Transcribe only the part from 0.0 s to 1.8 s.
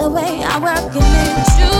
the way I work it. Makes you